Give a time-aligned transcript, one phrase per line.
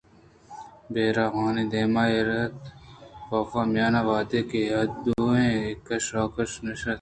[0.91, 2.65] بیئر آوانی دیم ءَ ایر اِت اَنت
[3.27, 6.89] کاف میان ءَ وہدے کہ آ دوئیں اے کش ءُ آ کشءَ نشت اَنت